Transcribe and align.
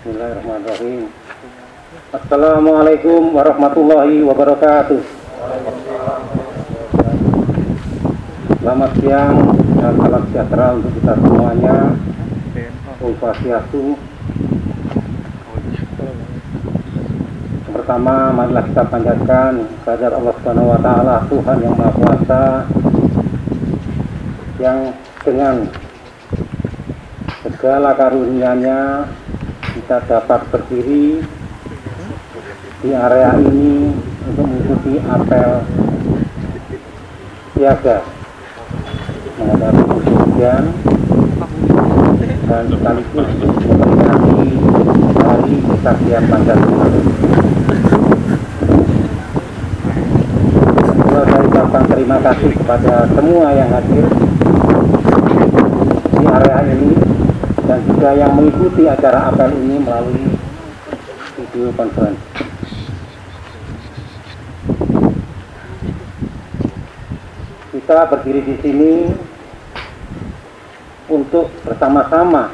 Bismillahirrahmanirrahim. 0.00 1.12
Assalamualaikum 2.08 3.36
warahmatullahi 3.36 4.24
wabarakatuh. 4.24 4.96
Selamat 8.64 8.90
siang 8.96 9.36
dan 9.76 9.92
salam 10.00 10.22
sejahtera 10.32 10.66
untuk 10.80 10.96
kita 10.96 11.12
semuanya. 11.20 11.76
Om 13.04 13.12
pertama, 17.76 18.32
marilah 18.32 18.64
kita 18.72 18.82
panjatkan 18.88 19.52
kehadirat 19.84 20.16
Allah 20.16 20.32
Subhanahu 20.40 20.72
wa 20.72 20.80
taala, 20.80 21.16
Tuhan 21.28 21.56
yang 21.60 21.74
Maha 21.76 21.92
Kuasa 21.92 22.44
yang 24.64 24.96
dengan 25.28 25.68
segala 27.44 27.92
karunia-Nya 27.92 28.80
kita 29.90 30.22
dapat 30.22 30.46
berdiri 30.54 31.18
di 32.78 32.90
area 32.94 33.34
ini 33.42 33.90
untuk 34.22 34.46
mengikuti 34.46 35.02
apel 35.02 35.66
siaga 37.58 37.98
menghadapi 39.34 39.82
musim 39.90 40.14
hujan 40.14 40.64
dan 42.46 42.64
sekaligus 42.70 43.28
memperingati 43.34 44.50
hari 45.26 45.54
kesaktian 45.58 46.22
Pancasila. 46.30 46.86
Saya 51.02 51.40
ucapkan 51.50 51.84
terima 51.90 52.16
kasih 52.30 52.50
kepada 52.62 53.10
semua 53.10 53.46
yang 53.58 53.74
hadir 53.74 54.06
di 56.14 56.24
area 56.30 56.58
ini 56.78 57.09
dan 57.70 57.86
juga 57.86 58.10
yang 58.18 58.34
mengikuti 58.34 58.82
acara 58.90 59.30
apel 59.30 59.54
ini 59.62 59.78
melalui 59.78 60.26
video 61.38 61.70
conference. 61.78 62.18
Kita 67.70 68.10
berdiri 68.10 68.42
di 68.42 68.56
sini 68.58 68.92
untuk 71.06 71.46
bersama-sama 71.62 72.50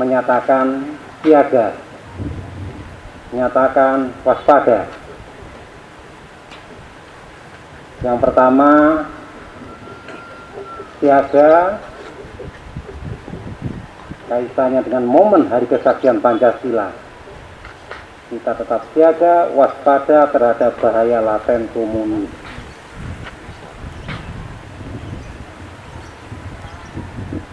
menyatakan 0.00 0.88
siaga, 1.20 1.76
menyatakan 3.36 4.08
waspada. 4.24 4.88
Yang 8.00 8.18
pertama, 8.24 9.04
siaga 10.96 11.76
kaitannya 14.30 14.86
dengan 14.86 15.02
momen 15.10 15.50
hari 15.50 15.66
kesaktian 15.66 16.22
Pancasila. 16.22 16.94
Kita 18.30 18.54
tetap 18.54 18.86
siaga, 18.94 19.50
waspada 19.50 20.30
terhadap 20.30 20.78
bahaya 20.78 21.18
laten 21.18 21.66
komunis. 21.74 22.30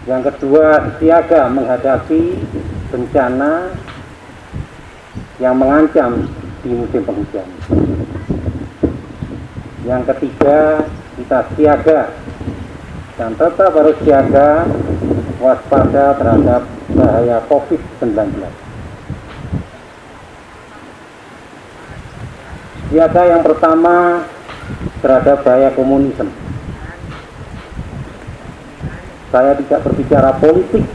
Yang 0.06 0.22
kedua, 0.32 0.94
siaga 1.02 1.50
menghadapi 1.50 2.46
bencana 2.94 3.74
yang 5.42 5.58
mengancam 5.58 6.30
di 6.62 6.70
musim 6.78 7.02
penghujan. 7.02 7.48
Yang 9.82 10.02
ketiga, 10.14 10.86
kita 11.18 11.38
siaga 11.58 12.00
dan 13.18 13.34
tetap 13.34 13.74
harus 13.74 13.98
siaga 14.06 14.62
waspada 15.38 16.18
terhadap 16.18 16.62
bahaya 16.94 17.38
COVID-19. 17.46 18.42
Siaga 22.88 23.22
yang 23.28 23.42
pertama 23.46 24.26
terhadap 24.98 25.46
bahaya 25.46 25.70
komunisme. 25.76 26.30
Saya 29.28 29.52
tidak 29.60 29.84
berbicara 29.84 30.32
politik 30.40 30.88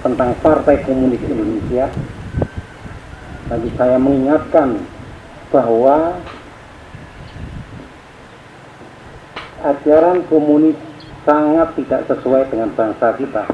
tentang 0.00 0.32
Partai 0.40 0.82
Komunis 0.82 1.20
Indonesia, 1.20 1.92
tapi 3.46 3.68
saya 3.76 4.00
mengingatkan 4.00 4.80
bahwa 5.52 6.16
ajaran 9.62 10.24
komunis 10.26 10.74
sangat 11.22 11.68
tidak 11.78 12.00
sesuai 12.10 12.50
dengan 12.50 12.70
bangsa 12.74 13.14
kita. 13.14 13.44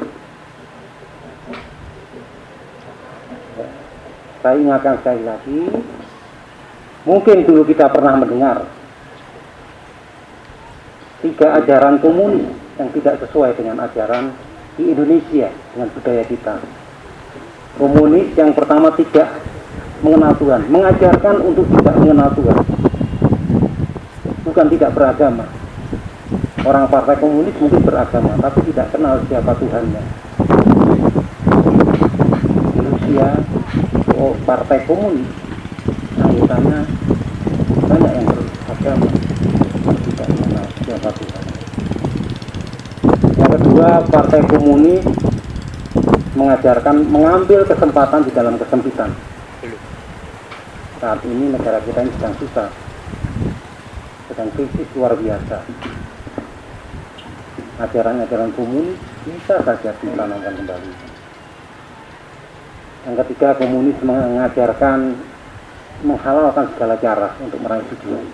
Saya 4.39 4.57
ingatkan 4.57 4.97
sekali 5.03 5.23
lagi, 5.27 5.61
mungkin 7.05 7.37
dulu 7.45 7.67
kita 7.67 7.91
pernah 7.91 8.15
mendengar 8.17 8.65
tiga 11.21 11.59
ajaran 11.59 11.99
komunis 11.99 12.47
yang 12.79 12.89
tidak 12.95 13.19
sesuai 13.27 13.59
dengan 13.59 13.83
ajaran 13.83 14.31
di 14.79 14.95
Indonesia 14.95 15.51
dengan 15.75 15.89
budaya 15.91 16.25
kita. 16.25 16.55
Komunis 17.77 18.31
yang 18.39 18.55
pertama 18.55 18.95
tidak 18.95 19.43
mengenal 20.01 20.33
Tuhan, 20.39 20.63
mengajarkan 20.71 21.37
untuk 21.43 21.67
tidak 21.75 21.95
mengenal 21.99 22.31
Tuhan, 22.39 22.59
bukan 24.47 24.67
tidak 24.71 24.91
beragama. 24.95 25.68
Orang 26.67 26.91
partai 26.91 27.15
komunis 27.23 27.55
mungkin 27.63 27.83
beragama, 27.87 28.35
tapi 28.43 28.59
tidak 28.73 28.91
kenal 28.91 29.23
siapa 29.31 29.55
Tuhannya. 29.55 30.03
Di 32.75 32.81
Rusia, 32.83 33.29
oh, 34.19 34.35
partai 34.43 34.83
komunis, 34.83 35.31
anggotanya 36.19 36.83
banyak 37.87 38.13
yang 38.13 38.27
beragama, 38.27 39.09
tidak 40.03 40.29
mengenal 40.35 40.67
siapa 40.83 41.11
Tuhan. 41.15 41.45
Yang 43.39 43.51
kedua, 43.55 43.89
partai 44.11 44.41
komunis 44.51 45.05
mengajarkan 46.35 46.97
mengambil 47.07 47.61
kesempatan 47.67 48.21
di 48.27 48.33
dalam 48.35 48.55
kesempitan. 48.59 49.11
Saat 50.99 51.23
ini 51.23 51.55
negara 51.55 51.79
kita 51.87 52.03
ini 52.03 52.11
sedang 52.19 52.35
susah, 52.43 52.69
sedang 54.27 54.51
krisis 54.59 54.89
luar 54.99 55.15
biasa. 55.15 55.63
Ajaran-ajaran 57.79 58.51
komunis 58.59 58.99
bisa 59.23 59.63
saja 59.63 59.95
ditanamkan 60.03 60.55
kembali. 60.59 60.91
Yang 63.07 63.17
ketiga, 63.23 63.55
komunis 63.55 63.99
mengajarkan 64.03 65.15
menghalalkan 66.03 66.67
segala 66.75 66.95
cara 66.99 67.29
untuk 67.43 67.59
meraih 67.63 67.87
tujuan. 67.95 68.27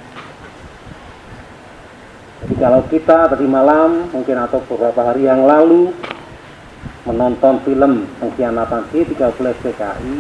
Jadi 2.45 2.55
kalau 2.61 2.81
kita 2.93 3.33
tadi 3.33 3.49
malam 3.49 4.13
mungkin 4.13 4.37
atau 4.37 4.61
beberapa 4.69 5.01
hari 5.01 5.25
yang 5.25 5.49
lalu 5.49 5.97
menonton 7.09 7.61
film 7.65 8.05
pengkhianatan 8.21 8.85
G30 8.93 9.47
PKI 9.65 10.19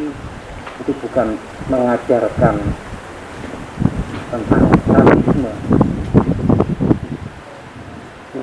itu 0.84 0.92
bukan 1.04 1.36
mengajarkan 1.68 2.56
tentang 4.32 4.64
sadisme 4.88 5.52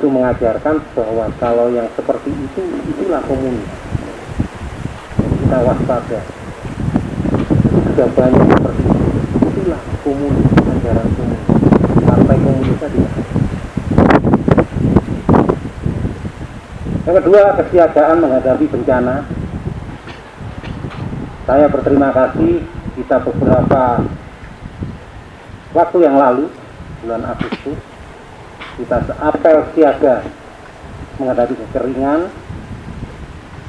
itu 0.02 0.10
mengajarkan 0.10 0.82
bahwa 0.98 1.30
kalau 1.38 1.70
yang 1.70 1.86
seperti 1.94 2.34
itu 2.34 2.62
itulah 2.90 3.22
komunis. 3.22 3.70
Kita 5.46 5.58
waspada. 5.62 6.26
Sudah 7.86 8.10
banyak 8.18 8.46
seperti 8.50 8.82
itu. 8.82 9.06
Itulah 9.46 9.82
komunis 10.02 10.48
ajaran 10.58 11.08
komunis. 11.14 11.46
Partai 12.02 12.38
komunis 12.42 12.78
tadi 12.82 13.00
yang 17.02 17.16
kedua 17.22 17.42
kesiagaan 17.62 18.18
menghadapi 18.26 18.66
bencana. 18.74 19.22
Saya 21.46 21.70
berterima 21.70 22.10
kasih 22.10 22.66
kita 22.98 23.22
beberapa 23.22 24.02
waktu 25.78 25.98
yang 26.02 26.18
lalu 26.18 26.50
bulan 27.06 27.22
Agustus 27.22 27.91
kita 28.82 29.14
apel 29.22 29.62
siaga 29.78 30.26
menghadapi 31.22 31.54
kekeringan 31.54 32.34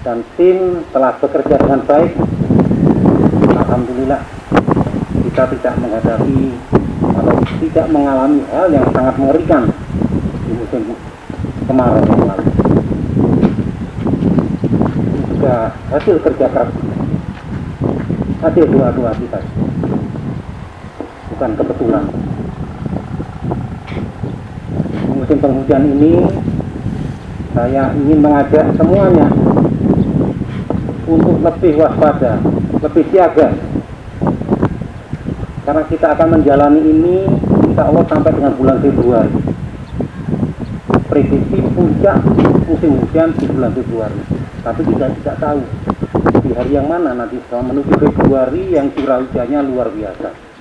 dan 0.00 0.24
tim 0.40 0.88
telah 0.88 1.12
bekerja 1.20 1.60
dengan 1.60 1.84
baik. 1.84 2.16
Alhamdulillah 3.52 4.24
kita 5.28 5.42
tidak 5.52 5.74
menghadapi 5.84 6.56
atau 7.12 7.34
tidak 7.60 7.86
mengalami 7.92 8.40
hal 8.56 8.72
yang 8.72 8.88
sangat 8.96 9.14
mengerikan 9.20 9.62
di 10.48 10.52
musim 10.56 10.82
kemarau 11.68 12.00
yang 12.08 12.22
lalu. 12.32 12.44
Juga 15.28 15.76
hasil 15.92 16.16
kerja 16.24 16.46
keras. 16.48 16.72
Hasil 18.40 18.64
doa-doa 18.64 19.12
kita. 19.20 19.38
Bukan 21.36 21.50
kebetulan 21.60 22.04
musim 25.22 25.38
penghujan 25.38 25.86
ini 25.86 26.18
saya 27.54 27.94
ingin 27.94 28.18
mengajak 28.18 28.74
semuanya 28.74 29.30
untuk 31.06 31.38
lebih 31.38 31.78
waspada 31.78 32.42
lebih 32.82 33.06
siaga. 33.14 33.54
Karena 35.62 35.82
kita 35.86 36.06
akan 36.18 36.28
menjalani 36.42 36.82
ini 36.82 37.16
insya 37.70 37.86
Allah 37.86 38.02
sampai 38.10 38.34
dengan 38.34 38.58
bulan 38.58 38.82
Februari. 38.82 39.38
Prediksi 41.06 41.58
puncak 41.70 42.18
musim 42.66 42.98
hujan 42.98 43.30
di 43.38 43.46
bulan 43.46 43.70
Februari. 43.78 44.22
Tapi 44.66 44.80
kita 44.90 45.06
tidak 45.22 45.36
tahu 45.38 45.62
di 46.42 46.50
hari 46.50 46.74
yang 46.74 46.90
mana 46.90 47.14
nanti 47.14 47.38
setelah 47.46 47.70
menuju 47.70 47.94
Februari 47.94 48.74
yang 48.74 48.90
curah 48.90 49.22
hujannya 49.22 49.60
luar 49.70 49.86
biasa 49.94 50.51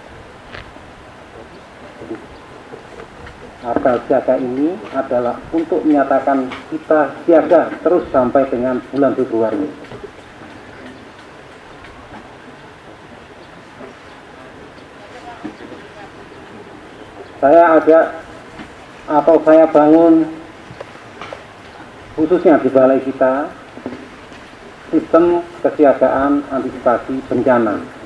apel 3.61 4.01
siaga 4.09 4.41
ini 4.41 4.73
adalah 4.89 5.37
untuk 5.53 5.85
menyatakan 5.85 6.49
kita 6.73 7.13
siaga 7.25 7.69
terus 7.85 8.09
sampai 8.09 8.49
dengan 8.49 8.81
bulan 8.89 9.13
Februari. 9.13 9.69
Saya 17.41 17.81
ajak 17.81 18.05
atau 19.09 19.35
saya 19.41 19.65
bangun 19.69 20.29
khususnya 22.13 22.61
di 22.61 22.69
balai 22.69 23.01
kita 23.01 23.49
sistem 24.93 25.41
kesiagaan 25.65 26.45
antisipasi 26.53 27.17
bencana 27.25 28.00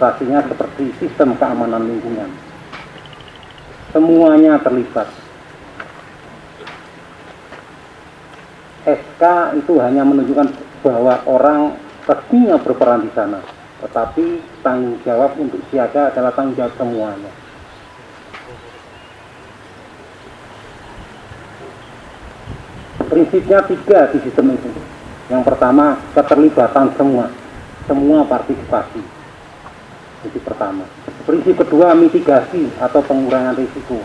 ilustrasinya 0.00 0.40
seperti 0.48 0.84
sistem 0.96 1.36
keamanan 1.36 1.84
lingkungan. 1.84 2.32
Semuanya 3.92 4.56
terlibat. 4.64 5.12
SK 8.88 9.22
itu 9.60 9.76
hanya 9.76 10.00
menunjukkan 10.08 10.48
bahwa 10.80 11.20
orang 11.28 11.76
pastinya 12.08 12.56
berperan 12.56 13.04
di 13.04 13.12
sana, 13.12 13.44
tetapi 13.84 14.40
tanggung 14.64 14.96
jawab 15.04 15.36
untuk 15.36 15.60
siaga 15.68 16.08
adalah 16.08 16.32
tanggung 16.32 16.56
jawab 16.56 16.72
semuanya. 16.80 17.28
Prinsipnya 23.04 23.58
tiga 23.68 24.08
di 24.16 24.18
sistem 24.24 24.56
itu. 24.56 24.70
Yang 25.28 25.42
pertama, 25.44 26.00
keterlibatan 26.16 26.88
semua, 26.96 27.26
semua 27.84 28.24
partisipasi 28.24 29.19
Prinsip 30.20 30.44
pertama. 30.44 30.84
Prinsip 31.24 31.56
kedua 31.56 31.96
mitigasi 31.96 32.68
atau 32.76 33.00
pengurangan 33.00 33.56
risiko. 33.56 33.96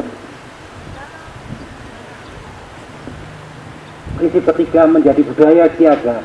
Prinsip 4.16 4.44
ketiga 4.48 4.88
menjadi 4.88 5.22
budaya 5.28 5.68
siaga 5.76 6.24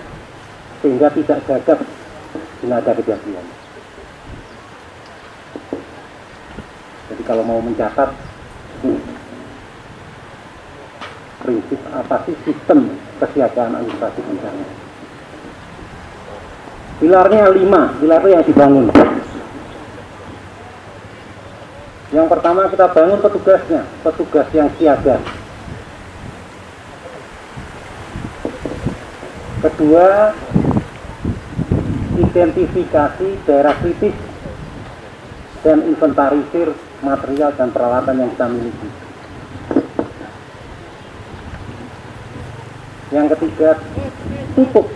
sehingga 0.79 1.11
tidak 1.11 1.43
gagap 1.43 1.83
bila 2.63 2.79
kejadian. 2.79 3.47
Jadi 7.11 7.23
kalau 7.27 7.43
mau 7.43 7.59
mencatat 7.59 8.15
prinsip 11.43 11.81
apa 11.91 12.17
sih 12.31 12.37
sistem 12.47 12.95
kesiagaan 13.19 13.75
administrasi 13.75 14.21
bencana. 14.23 14.65
Pilarnya 17.03 17.51
lima, 17.51 17.91
pilar 17.99 18.23
yang 18.29 18.45
dibangun. 18.47 19.10
Yang 22.21 22.37
pertama 22.37 22.69
kita 22.69 22.85
bangun 22.93 23.17
petugasnya, 23.25 23.81
petugas 24.05 24.45
yang 24.53 24.69
siaga. 24.77 25.17
Kedua, 29.65 30.37
identifikasi 32.21 33.29
daerah 33.49 33.73
kritis 33.81 34.13
dan 35.65 35.81
inventarisir 35.89 36.77
material 37.01 37.57
dan 37.57 37.73
peralatan 37.73 38.17
yang 38.21 38.31
kita 38.37 38.47
miliki. 38.53 38.89
Yang 43.17 43.27
ketiga, 43.33 43.71
tutup 44.61 44.93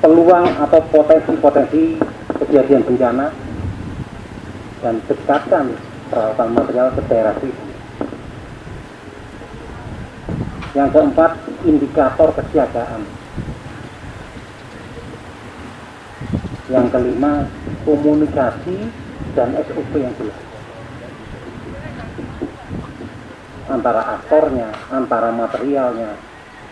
peluang 0.00 0.48
atau 0.56 0.80
potensi-potensi 0.88 2.00
kejadian 2.40 2.80
bencana 2.80 3.28
dan 4.80 5.04
dekatkan 5.04 5.76
peralatan 6.10 6.48
material 6.54 6.88
ke. 6.94 7.02
Yang 10.76 10.88
keempat, 10.92 11.32
indikator 11.64 12.28
kesiagaan. 12.36 13.02
Yang 16.68 16.86
kelima, 16.92 17.48
komunikasi 17.88 18.92
dan 19.32 19.56
SOP 19.56 19.92
yang 19.96 20.12
jelas. 20.20 20.40
Antara 23.66 24.02
aktornya, 24.20 24.68
antara 24.92 25.32
materialnya, 25.32 26.12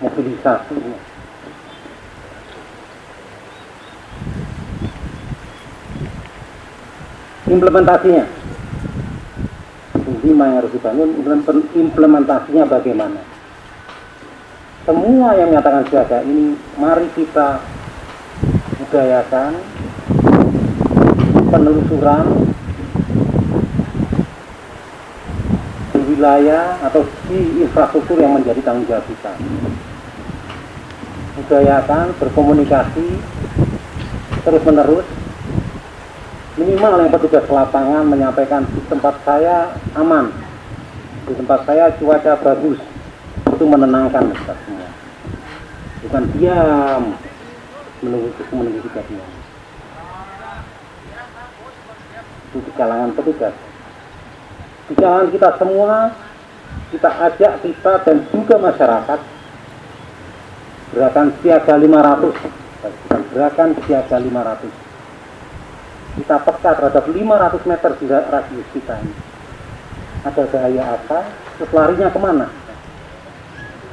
mobilisasinya. 0.05 0.99
Implementasinya 7.45 8.44
lima 10.25 10.49
yang 10.49 10.57
harus 10.65 10.73
dibangun 10.73 11.11
implementasinya 11.77 12.65
bagaimana? 12.65 13.21
Semua 14.85 15.37
yang 15.37 15.53
menyatakan 15.53 15.85
siaga 15.89 16.25
ini 16.25 16.57
mari 16.81 17.09
kita 17.13 17.61
budayakan 18.81 19.53
penelusuran 21.49 22.25
di 25.93 26.01
wilayah 26.05 26.81
atau 26.85 27.05
di 27.29 27.65
infrastruktur 27.65 28.21
yang 28.21 28.37
menjadi 28.37 28.61
tanggung 28.61 28.89
jawab 28.89 29.05
kita. 29.09 29.33
Budayakan 31.41 32.13
berkomunikasi 32.21 33.09
terus 34.45 34.63
menerus 34.69 35.09
minimal 36.55 37.03
yang 37.03 37.11
petugas 37.11 37.47
lapangan 37.51 38.05
menyampaikan 38.07 38.63
di 38.71 38.81
tempat 38.87 39.15
saya 39.27 39.75
aman. 39.99 40.31
Di 41.25 41.35
tempat 41.35 41.67
saya 41.67 41.91
cuaca 41.99 42.33
bagus. 42.41 42.79
Itu 43.55 43.65
menenangkan 43.67 44.31
kita 44.35 44.55
semua. 44.67 44.89
Bukan 46.05 46.23
diam 46.37 47.03
menunggu 48.05 48.29
menunggu 48.53 48.85
kejadian 48.91 49.45
itu 52.55 52.63
di 52.71 52.73
kalangan 52.79 53.11
petugas. 53.19 53.51
Di 54.87 54.95
kalangan 54.95 55.29
kita 55.35 55.51
semua 55.59 56.15
kita 56.95 57.11
ajak 57.11 57.53
kita 57.67 57.93
dan 58.07 58.17
juga 58.31 58.55
masyarakat 58.63 59.21
gerakan 60.95 61.35
siaga 61.43 61.75
500 61.75 63.35
gerakan 63.35 63.71
siaga 63.83 64.17
500 64.23 64.84
kita 66.15 66.37
peka 66.47 66.71
terhadap 66.79 67.05
500 67.11 67.71
meter 67.71 67.91
di 67.99 68.07
radius 68.07 68.69
kita 68.71 68.95
ini. 69.03 69.17
Ada 70.25 70.43
bahaya 70.47 70.83
apa? 70.95 71.19
Terus 71.59 71.71
larinya 71.75 72.09
ke 72.09 72.21
mana? 72.23 72.47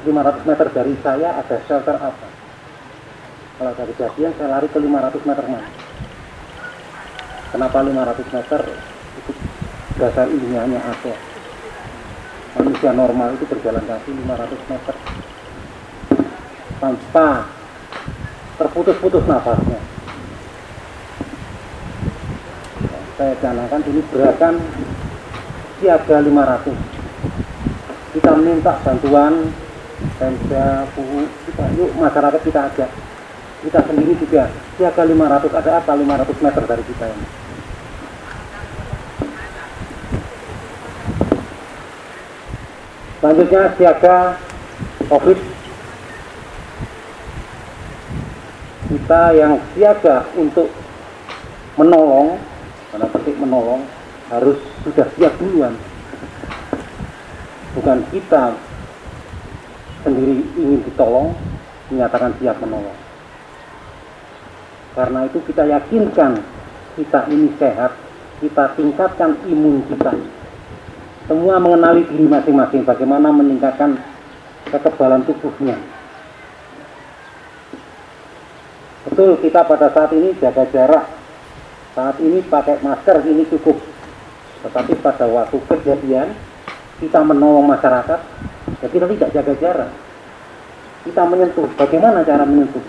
500 0.05 0.49
meter 0.49 0.67
dari 0.69 0.95
saya 1.01 1.29
ada 1.41 1.57
shelter 1.65 1.97
apa? 1.97 2.27
Kalau 3.57 3.71
ada 3.73 3.83
kejadian 3.89 4.31
saya 4.37 4.49
lari 4.53 4.67
ke 4.69 4.77
500 4.77 5.29
meter 5.29 5.45
mana? 5.49 5.69
Kenapa 7.51 7.77
500 7.83 8.35
meter? 8.37 8.61
Itu 9.17 9.31
dasar 9.97 10.25
ilmiahnya 10.29 10.79
ada. 10.79 11.13
Manusia 12.51 12.91
normal 12.93 13.33
itu 13.33 13.45
berjalan 13.49 13.83
kaki 13.85 14.11
500 14.11 14.71
meter 14.71 14.95
tanpa 16.81 17.45
terputus-putus 18.57 19.23
nafasnya 19.29 19.79
saya 23.21 23.37
canangkan 23.37 23.85
ini 23.85 24.01
gerakan 24.09 24.57
siaga 25.77 26.25
500 26.25 28.17
kita 28.17 28.33
minta 28.41 28.73
bantuan 28.81 29.53
Pemda, 30.17 30.89
buku, 30.97 31.29
kita 31.45 31.65
yuk 31.77 31.93
masyarakat 32.01 32.41
kita 32.41 32.59
ajak 32.73 32.89
kita 33.61 33.79
sendiri 33.85 34.17
juga 34.17 34.49
siaga 34.73 35.05
500 35.05 35.53
ada 35.53 35.71
apa 35.77 35.91
500 35.93 36.41
meter 36.41 36.63
dari 36.65 36.83
kita 36.89 37.05
ini? 37.13 37.25
Selanjutnya 43.21 43.61
siaga 43.77 44.17
covid. 45.05 45.37
Kita 48.89 49.21
yang 49.37 49.61
siaga 49.77 50.25
untuk 50.33 50.73
menolong 51.77 52.50
karena 52.91 53.07
petik 53.09 53.35
menolong 53.39 53.81
harus 54.31 54.59
sudah 54.83 55.07
siap 55.15 55.33
duluan 55.39 55.75
bukan 57.75 58.03
kita 58.11 58.55
sendiri 60.03 60.43
ingin 60.59 60.81
ditolong 60.85 61.31
menyatakan 61.91 62.31
siap 62.39 62.59
menolong 62.59 62.97
Karena 64.91 65.23
itu 65.23 65.39
kita 65.47 65.63
yakinkan 65.71 66.43
kita 66.99 67.31
ini 67.31 67.47
sehat, 67.55 67.95
kita 68.43 68.75
tingkatkan 68.75 69.39
imun 69.47 69.79
kita. 69.87 70.11
Semua 71.29 71.55
mengenali 71.63 72.03
diri 72.11 72.27
masing-masing, 72.27 72.83
bagaimana 72.83 73.31
meningkatkan 73.31 73.95
kekebalan 74.67 75.23
tubuhnya. 75.23 75.79
Betul 79.07 79.39
kita 79.39 79.63
pada 79.63 79.87
saat 79.95 80.11
ini 80.11 80.35
jaga 80.43 80.67
jarak, 80.69 81.05
saat 81.91 82.15
ini 82.23 82.39
pakai 82.47 82.79
masker 82.79 83.19
ini 83.27 83.43
cukup. 83.51 83.75
Tetapi 84.61 84.93
pada 85.01 85.25
waktu 85.27 85.57
kejadian 85.67 86.31
kita 87.01 87.19
menolong 87.25 87.65
masyarakat, 87.65 88.19
ya 88.79 88.87
kita 88.87 89.05
tidak 89.09 89.29
jaga 89.33 89.53
jarak. 89.57 89.91
Kita 91.01 91.21
menyentuh, 91.25 91.65
bagaimana 91.75 92.21
cara 92.21 92.45
menyentuh? 92.45 92.83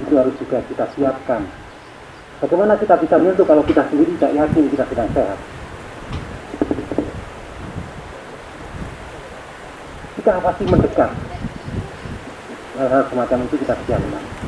Itu 0.00 0.16
harus 0.16 0.32
juga 0.40 0.64
kita 0.64 0.88
siapkan. 0.96 1.44
Bagaimana 2.40 2.74
kita 2.80 2.96
bisa 2.96 3.20
menyentuh 3.20 3.44
kalau 3.44 3.62
kita 3.62 3.84
sendiri 3.92 4.16
tidak 4.16 4.32
yakin 4.34 4.64
kita 4.72 4.84
sedang 4.88 5.10
sehat? 5.12 5.38
Kita 10.16 10.32
pasti 10.40 10.64
mendekat. 10.64 11.10
Hal-hal 12.72 13.02
semacam 13.12 13.38
itu 13.46 13.56
kita 13.60 13.74
siapkan. 13.84 14.41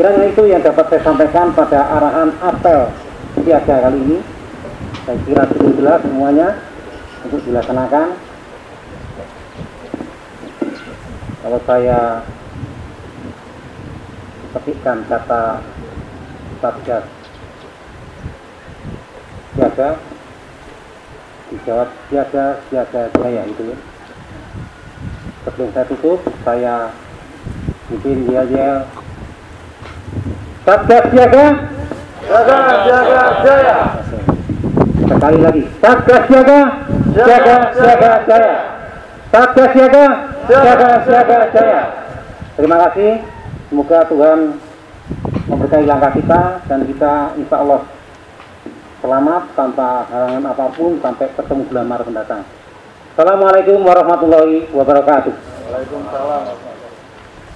Kiranya 0.00 0.32
itu 0.32 0.48
yang 0.48 0.64
dapat 0.64 0.88
saya 0.88 1.04
sampaikan 1.04 1.52
pada 1.52 1.84
arahan 1.84 2.32
apel 2.40 2.88
siaga 3.44 3.84
kali 3.84 4.00
ini. 4.00 4.18
Saya 5.04 5.20
kira 5.28 5.44
sudah 5.44 5.72
jelas 5.76 6.00
semuanya 6.00 6.48
untuk 7.28 7.44
dilaksanakan. 7.44 8.16
Kalau 11.44 11.60
saya 11.68 12.24
ketikkan 14.56 15.04
kata 15.04 15.60
Satgas 16.64 17.04
siaga 19.52 20.00
dijawab 21.52 21.88
siaga 22.08 22.46
siaga 22.72 23.02
jaya 23.20 23.42
itu 23.44 23.62
ya 23.68 23.76
sebelum 25.44 25.68
saya 25.76 25.84
tutup 25.92 26.24
saya 26.40 26.88
bikin 27.92 28.24
dia 28.24 28.48
dia 28.48 28.88
Satgas 30.64 31.04
siaga. 31.12 31.44
Jaga, 32.20 32.58
jaga, 32.86 33.22
jaya. 33.42 33.76
sekali 35.10 35.38
lagi. 35.40 35.62
Satgas 35.80 36.22
siaga. 36.28 36.60
Siaga 37.10 37.56
siaga 37.74 38.10
jaya 38.30 38.54
Satgas 39.34 39.70
siaga. 39.74 40.04
Siaga 40.46 40.90
siaga 41.04 41.38
jaya 41.52 42.00
terima 42.60 42.76
kasih. 42.88 43.24
Semoga 43.72 44.04
Tuhan 44.04 44.38
memberkahi 45.48 45.84
langkah 45.88 46.12
kita 46.12 46.40
dan 46.68 46.80
kita 46.84 47.12
insya 47.40 47.56
Allah 47.62 47.80
selamat 49.00 49.42
tanpa 49.56 50.04
halangan 50.12 50.44
apa 50.52 50.66
pun 50.76 51.00
sampai 51.00 51.32
ketemu 51.32 51.62
bulan 51.72 51.86
Maret 51.88 52.06
mendatang. 52.12 52.42
Assalamualaikum 53.16 53.78
warahmatullahi 53.80 54.68
wabarakatuh. 54.74 55.32
Waalaikumsalam. 55.32 56.79